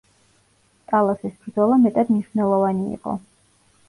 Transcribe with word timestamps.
ტალასის 0.93 1.35
ბრძოლა 1.43 1.77
მეტად 1.83 2.09
მნიშვნელოვანი 2.13 2.87
იყო. 2.97 3.15